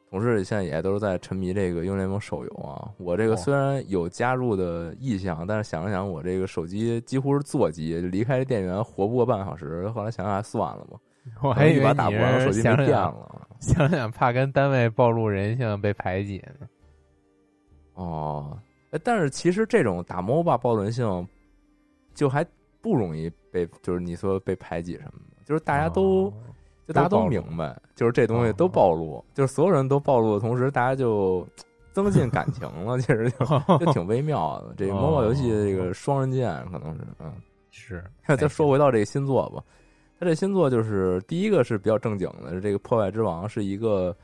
[0.09, 2.89] 同事现在也都是在沉迷这个英雄联盟手游啊。
[2.97, 9.87] 我这个哦虽然有加入的意向，但是想了想，我这个手机几乎是座机，就离开这电源活不过半小时。
[9.89, 10.97] 后来想想还算了吧，
[11.43, 13.47] 我还以为你手机没电了。
[13.61, 16.67] 想想怕跟单位暴露人性被排挤呢。
[17.93, 18.57] 哦，
[18.89, 21.27] 哎但是其实这种打 MOBA 暴露人性，
[22.15, 22.43] 就还
[22.81, 26.27] 不容易被，就是你说被排挤什么的，就是大家都。
[26.29, 26.33] 哦
[26.89, 31.47] 就大家都明白，就是这东西哦都暴露，就是所有人都暴露的同时，大家就
[31.93, 33.45] 增进感情了，其实就
[33.77, 34.73] 就挺微妙的。
[34.75, 37.31] 这个哦 MOBA 游戏的这个双刃剑可能是，嗯，
[37.69, 38.03] 是
[38.37, 39.63] 再说回到这个新作吧，
[40.19, 44.15] 它这新作就是第一个是比较正经的，是这个《破坏之王》是一个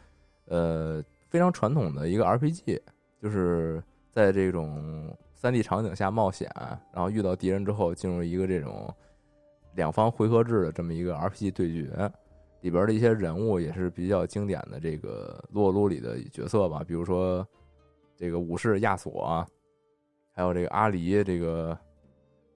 [0.48, 2.82] 呃非常传统的一个 RPG，
[3.22, 6.50] 就是在这种三 D 场景下冒险，
[6.92, 8.92] 然后遇到敌人之后进入一个这种
[9.76, 12.12] 两方回合制的这么一个 RPG 对决。
[12.66, 17.48] 里边的一些人物也是比较经典的这个撸啊撸里的角色吧，比如说
[18.18, 19.46] 这个武士亚索啊，
[20.34, 21.78] 还有这个阿离，这个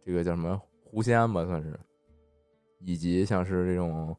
[0.04, 1.80] 这个叫什么狐仙吧，算是，
[2.80, 4.18] 以及像是这种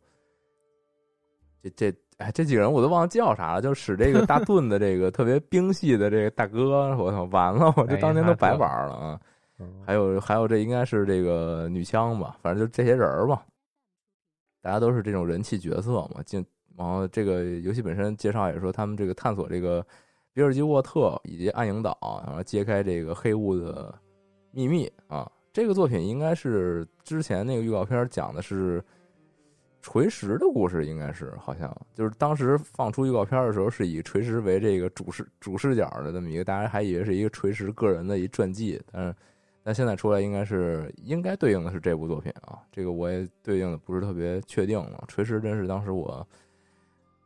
[1.61, 9.20] 这这哎这几个人我都忘了叫啥了，就使这个大 盾的这个特别兵系的这个大哥，我操，完了，我这当年都白玩了啊！
[9.59, 13.44] 嗯还有还有这应该是这个女枪吧，反正就这些人儿吧，
[14.60, 16.22] 大家都是这种人气角色嘛。
[16.24, 16.44] 进
[16.76, 19.84] 然后这个游戏本身介绍也说，他们这个探索这个
[20.32, 23.94] 比尔吉沃特以及暗影岛，然后揭开这个黑雾的
[24.50, 25.30] 秘密啊。
[25.52, 28.82] 这个作品应该是之前那个预告片讲的是
[29.82, 39.14] 锤石的故事，应该是好像就是当时放出预告片的时候，是以锤石为这个主视主视角的这么一个，大家还以为是一个锤石个人的一传记，但是
[39.70, 45.04] 但现在出来应该是应该对应的是这部作品啊，这个我也对应的不是特别确定了。
[45.06, 46.26] 锤石真是当时我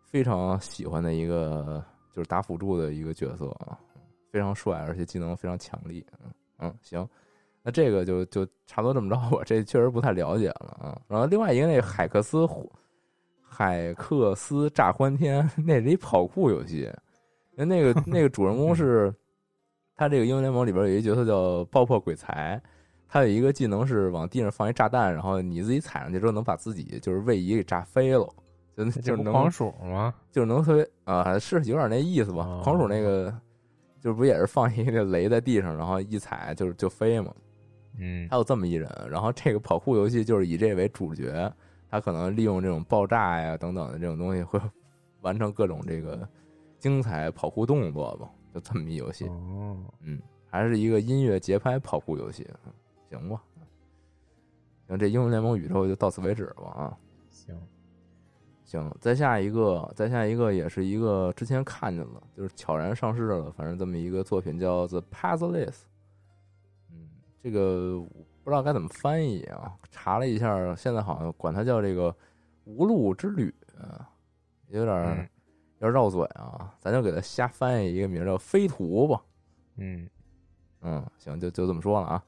[0.05, 3.79] 非常喜欢的一个就是打辅助的一个角色啊，
[4.31, 6.05] 非常帅，而且技能非常强力。
[6.23, 7.09] 嗯嗯，行，
[7.63, 11.01] 那这个就就差不多这么着吧，这确实不太了解了啊。
[11.09, 12.47] 然后另外一个那个海克斯
[13.41, 16.93] 海克斯炸欢天， 那是一跑酷游戏，
[17.55, 19.11] 那那个那个主人公是。
[19.97, 22.61] 他这个英雄联盟里边有一角色叫爆破鬼才，
[23.07, 28.27] 他有一个技能是往地上放一炸弹，然后你自己踩上去之后能把自己就是位移给炸飞了，
[28.77, 30.13] 就这就是能不狂鼠吗？
[30.33, 32.45] 就是能特别啊、是有点那意思吧。
[32.45, 33.33] 哦狂鼠那个
[34.01, 37.33] 就是不也是放一个雷在地上，然后一踩就是就飞嘛。
[37.97, 41.53] 嗯还有这么一人，然后这个跑酷游戏就是以这为主角，
[41.89, 44.61] 他可能利用这种爆炸呀等等的这种东西会
[45.23, 46.29] 完成各种这个
[46.81, 49.27] 精彩跑酷动作吧，就这么一游戏。
[49.27, 52.73] 哦，嗯，还是一个音乐节拍跑酷游戏，嗯
[53.11, 53.43] 行吧。
[54.87, 56.99] 行，这英雄联盟宇宙就到此为止吧啊。
[57.31, 57.59] 行，
[58.65, 65.69] 行，再下一个，再下一个也是一个之前看见了，就是悄然上市了，反正这么一个作品叫《The Puzzleist》。
[66.93, 67.09] 嗯，
[67.43, 72.15] 这个我不知道该怎么翻译啊，查了一下，现在好像管它叫这个
[72.65, 74.09] “无路之旅”，啊，
[74.69, 75.31] 有点
[75.85, 79.23] 儿嗯有点绕嘴啊，咱就给他瞎翻译一个名儿叫“飞图”吧。
[79.77, 80.09] 嗯，
[80.81, 82.23] 嗯，行，就就这么说了啊。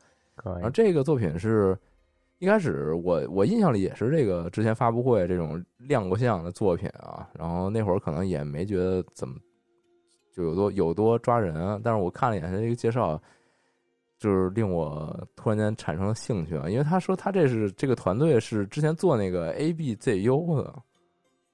[0.44, 1.76] 然后，这个作品是
[2.38, 9.36] 一开始我我印象里也是这个之前发布会这种亮过相的作品啊，然后那会儿可能也没觉得怎么
[10.34, 13.18] 就有多有多抓人啊，但是我看了一眼他这个介绍，
[14.18, 20.74] 就是令我突然间产生了兴趣啊，因为他说他这是这个团队是之前做那个 A B Z U 的，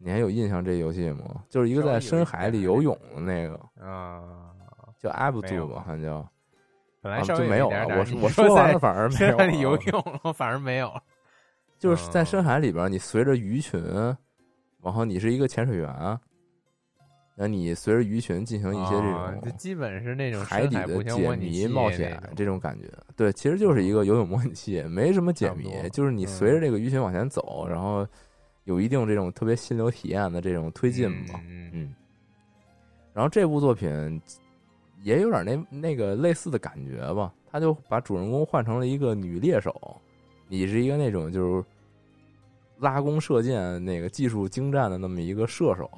[0.05, 1.43] 你还有印象这游戏吗？
[1.49, 4.21] 就是一个在深海里游泳的那个啊，
[4.99, 6.29] 叫 Ab 没有 z 吧，好像叫。
[7.01, 7.87] 本来啊，稍微就没有了。
[7.89, 11.03] 我我说完了，反而没有深海里游了泳了，反而没有了。
[11.79, 13.81] 就是在嗯深海里边，你随着鱼群，
[14.83, 16.19] 然后你是一个潜水员，然
[17.39, 22.89] 后你随着鱼群进行一些这种就种基本是那种海底的解谜冒险这种感觉。
[23.17, 28.07] 对，其实就是一个游泳模拟器，没什么解谜就是你嗯随着这个鱼群往前走，然后
[28.65, 31.35] 有一定这种特别心流体验的这种推进嘛。
[31.49, 31.95] 嗯嗯嗯，
[33.13, 34.21] 然后这部作品
[35.03, 40.01] 也有点那那个类似的感觉吧，他就把主人公换成了一个女猎手，
[40.49, 41.65] 你是一个那种就是
[42.79, 45.91] 拉弓射箭那个技术精湛的那么一个射手，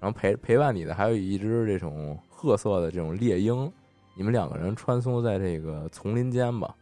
[0.00, 3.70] 然后陪陪伴你的还有一只这种褐色的这种猎鹰，
[4.14, 6.74] 你们两个人穿梭在这个丛林间吧，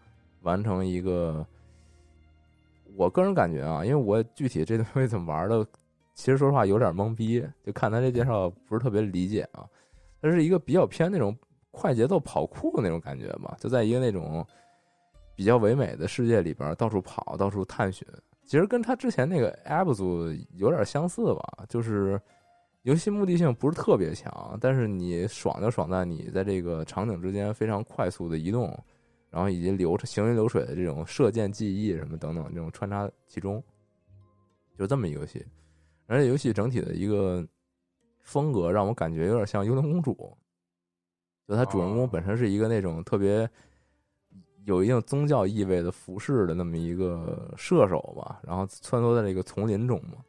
[0.43, 1.45] 完成一个。
[2.97, 5.65] 我个人感觉啊，因为我具体这东西怎么玩的，
[6.15, 9.67] 其实说实话有点懵逼，就看他这介绍不是特别理解啊。
[10.23, 11.37] 它是一个比较偏那种
[11.71, 14.45] 快节奏跑酷那种感觉吧，就在一个那种
[15.35, 18.07] 比较唯美的世界里边到处跑、到处探寻。
[18.45, 22.19] 其实跟他之前那个 App 组有点相似吧，就是
[22.83, 28.73] 游戏目的性不是特别强，但是你爽就爽在你在这个场景之间非常快速的移动，
[29.37, 33.62] 然后以及流行云流水的这种射箭技艺什么等等这种穿插其中，
[34.79, 35.44] 就这么一个游戏。
[36.07, 37.46] 而且游戏整体的一个
[38.22, 40.14] 风格让我感觉有点像《幽灵公主》，
[41.46, 43.46] 就它主人公哦本身是一个那种特别
[44.64, 50.25] 有一定宗教意味的服饰的那么一个射手吧，然后穿梭在这个丛林中嘛。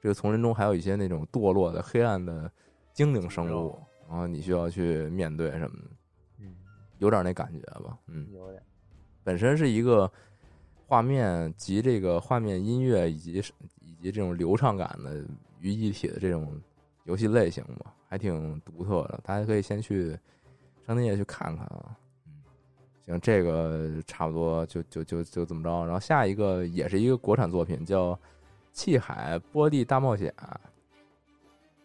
[0.00, 2.50] 这个丛林中还有一些那种堕落的黑暗的
[2.92, 5.96] 精灵生物，然后你需要去面对什么的，嗯，
[6.98, 8.26] 有点那感觉吧，嗯。
[8.32, 8.62] 有点
[9.22, 10.10] 本身是一个
[10.86, 13.42] 画面及这个画面音乐以及
[13.80, 15.24] 以及这种流畅感的
[15.60, 16.60] 于一体的这种
[17.04, 19.20] 游戏类型吧，还挺独特的。
[19.24, 20.18] 大家可以先去
[20.86, 21.96] 商店页去看看啊。
[22.26, 22.32] 嗯，
[23.06, 25.84] 行，这个差不多就就就就这么着。
[25.84, 28.12] 然后下一个也是一个国产作品，叫
[28.72, 30.34] 《气海波地大冒险》，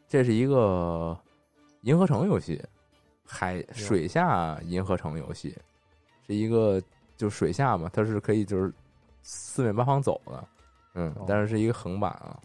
[0.07, 1.17] 这是一个
[1.83, 2.61] 银河城游戏，
[3.31, 5.55] 海水下银河城游戏，
[6.25, 6.81] 是一个
[7.15, 8.73] 就是水下嘛，它是可以就是
[9.21, 10.47] 四面八方走的，
[10.95, 12.39] 嗯哦，但是是一个横版啊。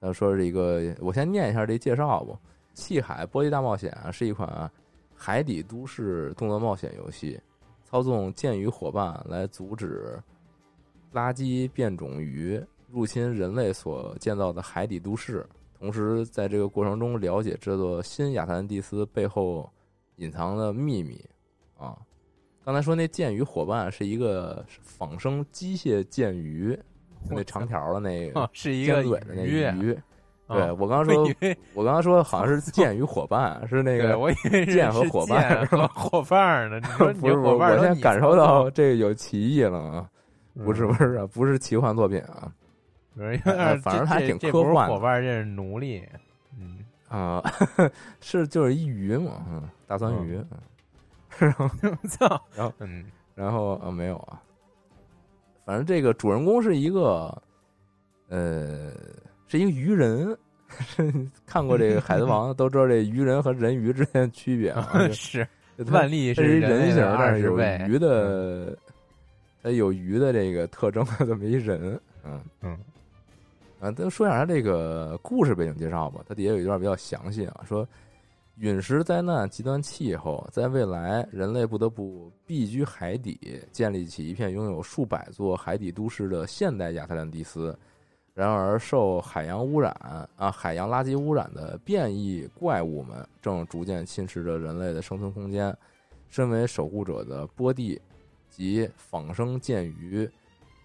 [0.00, 2.34] 他说是一个，我先念一下这介绍吧。
[2.74, 4.70] 《气海玻璃大冒险》啊是一款
[5.14, 7.40] 海底都市动作冒险游戏，
[7.84, 10.18] 操纵剑鱼伙伴来阻止
[11.12, 15.46] 垃圾变种鱼入侵人类所建造的海底都市，
[15.82, 19.68] 同时在这个过程中了解这座新亚特兰蒂斯背后
[20.16, 21.20] 隐藏的秘密
[21.76, 21.98] 啊。
[22.64, 26.72] 刚才说那剑鱼伙伴是一个仿生机械剑鱼，
[27.28, 29.98] 就那长条的那个哦，是一尖个嘴的那鱼
[30.46, 31.28] 对我刚刚说
[31.74, 36.80] 我刚刚说好像是 剑与伙伴，是那个我以为剑和伙伴 是吧伙伴呢。
[37.20, 40.08] 不是我，我现在感受到这个有歧义了啊！
[40.64, 42.52] 不是嗯不是啊，不是奇幻作品啊
[43.82, 46.02] 反正还挺科幻伙伴，这是奴隶。
[46.58, 47.42] 嗯，啊，
[48.20, 50.40] 是就是一鱼嘛，嗯，大酸鱼，
[51.40, 53.04] 嗯 操，然后嗯。
[53.34, 54.42] 然后啊没有啊，
[55.64, 57.42] 反正这个主人公是一个，
[58.28, 58.92] 呃，
[59.48, 60.36] 是一个鱼人。
[61.44, 65.46] 看过这个《海贼王》都知道这鱼人和人鱼之间的区别啊，是
[65.90, 68.76] 万历是一人形但是有鱼的，
[69.62, 72.78] 它有鱼的这个特征的这么一人，嗯嗯
[73.82, 76.22] 啊，咱说一下它这个故事背景介绍吧。
[76.24, 77.84] 它底下有一段比较详细啊，说
[78.58, 87.76] 陨石灾难、极端气候，在未来人类不得不避居海底，建立起一片拥有数百座海底都市的现代亚特兰蒂斯。
[88.34, 89.90] 然而，受海洋污染
[90.36, 95.76] 啊、海洋垃圾污染的变异怪物们正逐渐侵蚀着人类的生存空间。
[96.28, 98.00] 身为守护者的波蒂
[98.48, 100.30] 及仿生剑鱼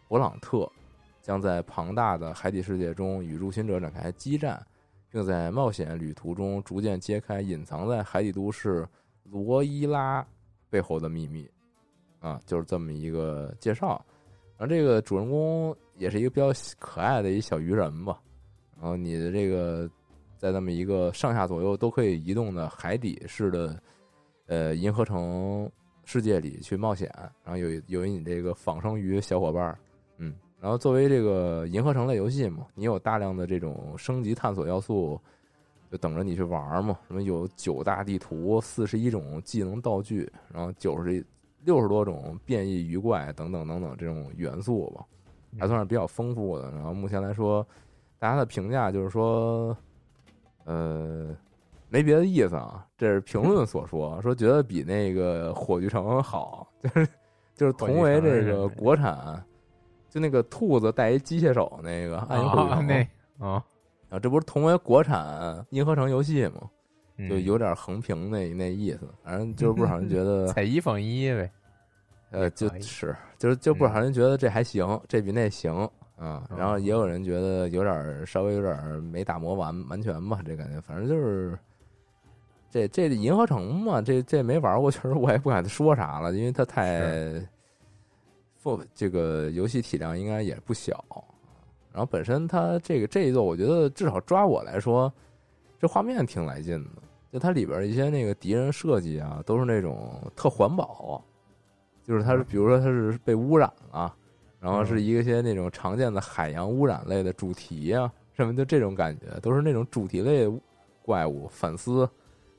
[0.09, 0.67] 勃朗特，
[1.27, 4.65] 将在庞大的海底世界中与入侵者展开激战，
[5.11, 8.87] 并在冒险旅途中逐渐揭开隐藏在海底都市
[9.23, 10.25] 罗伊拉
[10.69, 11.45] 背后的秘密。
[12.21, 14.01] 啊，就是这么一个介绍。
[14.57, 16.47] 然后这个主人公也是一个比较
[16.79, 18.21] 可爱的一小鱼人吧。
[18.79, 19.89] 然后你的这个
[20.37, 23.77] 在那么一个上下左右都可以移动的海底式的
[24.45, 25.69] 呃银河城
[26.05, 27.13] 世界里去冒险，
[27.43, 29.77] 然后有有你这个仿生鱼小伙伴儿，
[30.59, 35.19] 然后作为这个银河城类游戏嘛，你有大量的这种升级探索要素，
[35.91, 36.97] 就等着你去玩嘛。
[37.07, 41.23] 什么有九大地图、四十一种技能道具，然后九十
[41.63, 45.05] 六十多种变异鱼怪等等等等这种元素吧，
[45.59, 46.71] 还算是比较丰富的。
[46.71, 47.65] 然后目前来说，
[48.17, 49.77] 大家的评价就是说，
[50.65, 51.35] 呃，
[51.89, 57.07] 没别的意思啊，这是评论所说，说觉得比那个火炬城好，就是
[57.55, 59.43] 就是同为这个国产，
[60.17, 63.63] 就那个兔子带一机械手那个暗影那啊
[64.09, 66.61] 啊，这不是同为国产银河城游戏吗？
[67.17, 67.29] 嗯。
[67.29, 71.51] 就有点横屏那那意思，反正就是不少人觉得 采一讽一呗。
[72.31, 73.93] 呃，就是就是就不嗯。
[73.93, 75.71] 少人觉得这还行，这比那行
[76.17, 76.57] 啊，哦。
[76.57, 81.55] 然后也有人觉得有点稍微有点没打磨完完全吧，这感觉，反正就是
[82.71, 87.39] 这这银河城嘛，这这没玩过，确实我也不敢说啥了，因为它太
[88.61, 91.03] 不这个游戏体量应该也不小，
[91.91, 95.11] 然后本身它这个这一座，我觉得至少抓我来说，
[95.79, 97.01] 这画面挺来劲的，
[97.31, 101.23] 就它里边一些那个敌人设计啊，都是那种特环保。
[102.03, 104.15] 就是它是，比如说它是被污染了，
[104.61, 110.49] 然后是一个些那种常见的海洋污染类的主题啊，什么就这种感觉，都是那种主题类
[111.01, 112.09] 怪物反思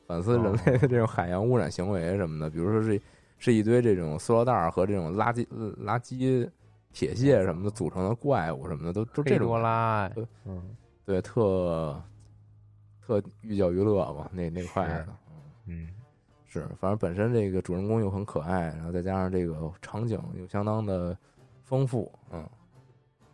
[0.06, 3.00] 反思人类的这种海洋污染行为什么的，比如说是
[3.38, 5.46] 是一堆这种塑料袋儿和这种垃圾
[5.84, 6.48] 垃圾
[6.92, 12.02] 铁屑什么的组成的怪物什么的，都都这种多拉对，嗯对特
[13.00, 15.16] 特寓教于乐吧，那那块是的。
[15.66, 15.88] 嗯
[16.50, 21.16] 是，反正本身这个主人公又很可爱，然后再加上这个场景又相当的
[21.62, 22.48] 丰富，嗯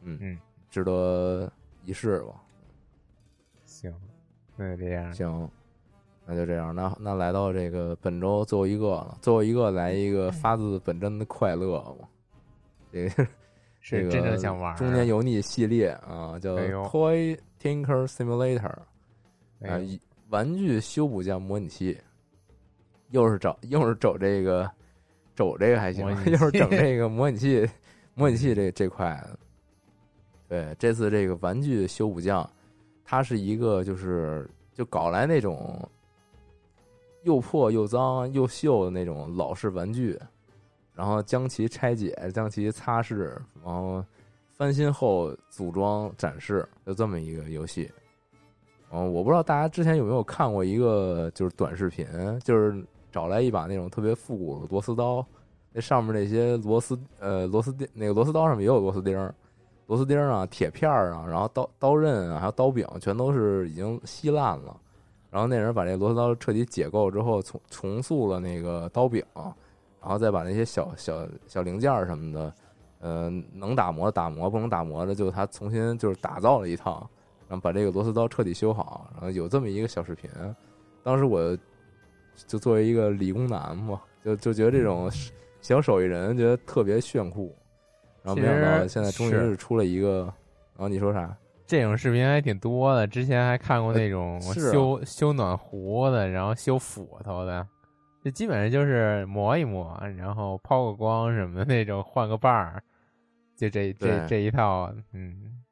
[0.02, 0.38] 嗯嗯，
[0.68, 1.50] 值得
[1.84, 2.42] 一试吧。
[3.64, 3.94] 行，
[4.56, 5.14] 那就这样。
[5.14, 5.48] 行，
[6.26, 6.74] 那就这样。
[6.74, 12.08] 那那来到这个本周最后一个了，最后一个来一个发自本真的快乐吧。
[12.92, 13.26] 这个
[13.82, 18.66] 这 个是真正想玩中年油腻系列啊，叫 Toy Tinker Simulator。
[18.66, 18.86] 啊，
[19.60, 19.98] 哎
[20.30, 21.96] 玩具修补匠模拟器，
[23.10, 24.68] 又是找又是找这个
[25.34, 27.68] 走这个还行又是整这个模拟器
[28.14, 29.22] 模拟器这这块。
[30.48, 32.48] 对，这次这个玩具修补匠，
[33.04, 35.88] 他是一个就是就搞来那种
[37.24, 40.18] 又破又脏又锈的那种老式玩具，
[40.94, 43.16] 然后将其拆解，将其擦拭，
[43.62, 44.04] 然后
[44.56, 47.90] 翻新后组装展示，就这么一个游戏。
[48.92, 52.06] 嗯，我不知道大家之前有没有看过一个就是短视频，
[52.44, 55.26] 就是找来一把那种特别复古的螺丝刀，
[55.72, 59.18] 那上面那些螺丝呃螺丝钉，那个螺丝刀上面也有螺丝钉，
[59.86, 64.80] 螺丝钉啊、铁片啊，然后刀刀刃啊，还有刀柄，全都是已经稀烂了。
[65.34, 72.54] 然后那人把这螺丝刀彻底解构之后，重重塑了那个刀柄，然后再把那些小小小零件什么的，
[73.00, 77.10] 呃，能打磨打磨，不能打磨的就他重新就是打造了一套。
[77.48, 80.30] 然后把这个螺丝刀彻底修好，然后有这么一个小视频。
[81.02, 81.58] 当时我
[82.46, 85.10] 就作为一个理工男嘛，就就觉得这种
[85.60, 87.52] 小手艺人觉得特别炫酷。
[88.22, 90.32] 然后没想到现在终于是是出了一个，
[90.76, 91.36] 然后你说啥？
[91.66, 97.66] 这种视频还挺多的，之前还看过那种修、修暖壶的，然后修斧头的，
[98.22, 102.82] 这基本上就是磨一磨，然后抛个光什么的那种，换个把儿，
[103.56, 105.62] 就这这这一套，嗯，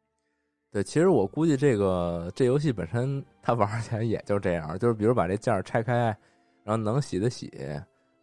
[0.72, 6.16] 对，其实我估计这个这游戏本身它玩起来也就这样，就是比如把这件儿拆开，
[6.64, 7.53] 然后能洗的洗，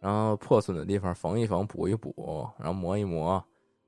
[0.00, 3.42] 然后破损的地方缝一缝、补一补，然后磨一磨，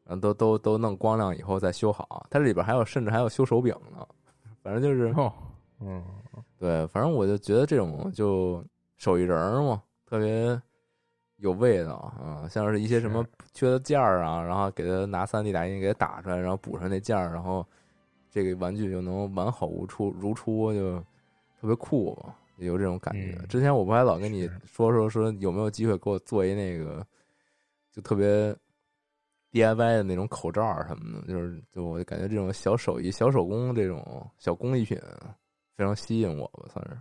[0.05, 2.26] 然后都都都弄光亮以后再修好。
[2.30, 4.07] 它这里边还有甚至还有修手柄呢，
[4.62, 5.32] 反正就是哦，
[5.80, 6.05] 嗯，
[6.59, 8.64] 对，反正我就觉得这种就
[8.96, 10.61] 手艺人儿嘛，特别
[11.36, 17.66] 有味道啊，像是一些什么缺的件儿啊，然后给他拿三 D 打印给他打出来，然后补上那件儿，然后
[18.30, 20.98] 这个玩具就能完好无出如初，就
[21.61, 23.36] 特别酷嘛，有这种感觉。
[23.40, 27.05] 嗯之前我不还老跟你说说说有没有机会给我做一那个，
[27.90, 28.55] 就特别
[29.53, 34.98] DIY 的那种口罩儿什么的，就是就我就感觉这种小手艺、小手工这种小工艺品
[35.76, 36.98] 非常吸引我吧，算是。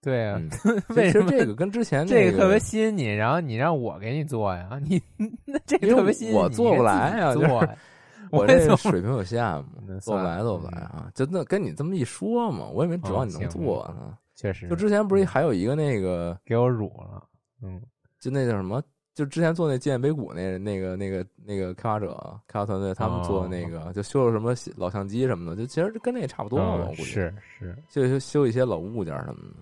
[0.00, 4.80] 对啊，嗯， 为什么这个跟之前那这个特别吸引你，然后你让我给你做呀？
[4.82, 5.02] 你
[5.44, 7.68] 那这个特别吸引你，我做不来呀你自己做。
[8.30, 9.64] 我这水平有限嘛，
[10.02, 11.10] 做不来做不来啊！
[11.14, 14.16] 就那跟你这么一说嘛，我也没指望你能做呢。
[14.36, 17.24] 确实，就之前不是还有一个那个，给我辱了。
[17.62, 17.80] 嗯，
[18.20, 18.82] 就那叫什么？
[19.18, 27.02] 就之前做那纪念碑谷那那个那个那个开发者开发团队，他们做的那个就修了什么老相机什么的，就其实跟那也差不多嘛，我嗯估计。
[27.02, 29.56] 是是，就修修一些老物件什么的。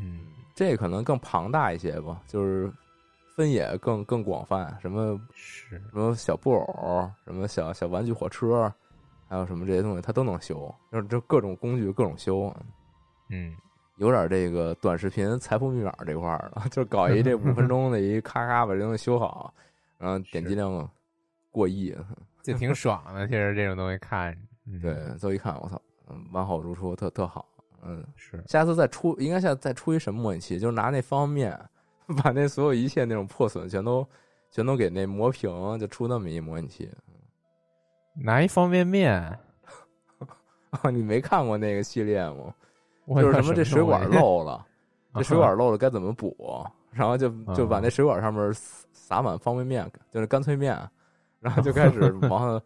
[0.00, 0.20] 嗯，
[0.54, 2.72] 这可能更庞大一些吧，就是
[3.34, 8.72] 分野更更广泛，什么是什么小布偶，什么小小玩具火车，
[9.28, 12.50] 还有什么这些东西，它都能修，就是就各种工具各种修，
[13.28, 13.54] 嗯，
[13.96, 19.52] 有点这个短视频财富密码这块儿的， 就搞一这五分钟的一咔咔把这东西修好，
[19.98, 20.88] 然后点击量
[21.50, 21.96] 过亿，
[22.42, 23.26] 就挺爽的。
[23.26, 24.36] 其实这种东西看
[24.82, 27.48] 对，最后一看，我操，嗯完好如初，特特好，
[27.82, 31.68] 嗯，是下次再出，应该下次再出一什么模拟器，就是拿那方便面，
[32.22, 34.06] 把那所有一切那种破损全都
[34.50, 36.90] 全都给那磨平，就出那么一模拟器。
[38.14, 39.14] 拿一方便面，
[40.70, 42.54] 啊，你没看过那个系列吗？
[43.06, 44.66] 我就是什么这水管漏了，
[45.14, 46.64] 这水管漏了该怎么补？
[46.90, 50.76] 然后就就把那水管上面撒撒满方便面，就是干脆面，
[51.40, 52.60] 然后就开始 往上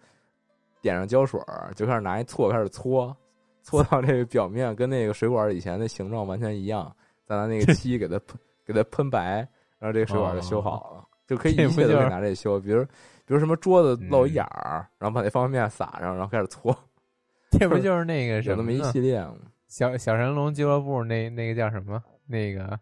[0.81, 3.15] 点上胶水儿，就开始拿一锉开始搓，
[3.63, 6.91] 搓到这个表面跟那个水管以前的形状完全一样，
[7.27, 9.47] 再拿那个漆给它喷给它喷白，
[9.79, 12.85] 然后这个水管就修好了，就可以一切都可以拿这修，比如
[13.27, 16.75] 比如什么桌子漏眼儿，然后把那方便面撒上，然后开始搓，
[17.51, 19.35] 这不就是那个有那么一系列吗？
[19.71, 22.03] 小小神龙俱乐部那那个叫什么？
[22.27, 22.79] 那个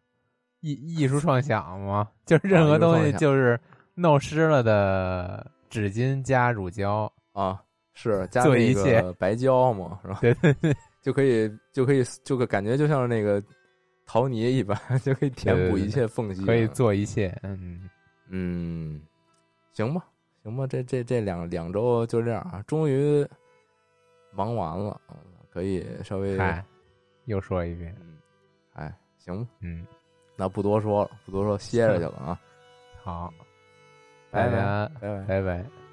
[0.61, 2.09] 艺艺术创想吗？
[2.25, 3.61] 就是任何东西就是
[3.95, 7.63] 弄湿了的纸巾加乳胶，啊，
[7.93, 10.19] 是加那个白胶嘛，是吧？
[10.23, 13.43] 对对对， 就可以就可以就可感觉就像是那个
[14.07, 14.75] 陶泥一般，
[15.05, 16.67] 就可以填补一切缝隙，可以。
[16.69, 17.37] 做一切。
[17.43, 17.89] 嗯，
[18.31, 19.01] 嗯，
[19.75, 20.03] 行吧，
[20.43, 23.27] 行吧，这这这两两周就这样啊，终于
[24.33, 25.17] 忙完了，嗯
[25.51, 26.65] 可以稍微嗨，
[27.29, 27.95] 又说一遍。
[28.01, 28.19] 嗯，
[28.75, 29.87] 哎，行吧，嗯，
[30.37, 32.41] 那不多说了，不多说，歇着去了啊，
[33.03, 33.33] 好，
[34.31, 35.25] 拜拜拜拜。
[35.27, 35.88] 拜拜。